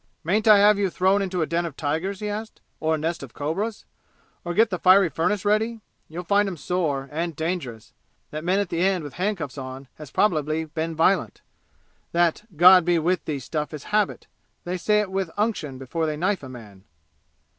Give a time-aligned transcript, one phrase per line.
[0.23, 2.59] "Mayn't I have you thrown into a den of tigers?" he asked.
[2.79, 3.85] "Or a nest of cobras?
[4.43, 5.79] Or get the fiery furnace ready?
[6.09, 7.93] You'll find 'em sore and dangerous!
[8.31, 11.41] That man at the end with handcuffs on has probably been violent!
[12.13, 14.25] That 'God be with thee' stuff is habit
[14.63, 16.83] they say it with unction before they knife a man!"